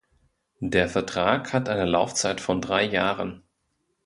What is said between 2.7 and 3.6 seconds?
Jahren.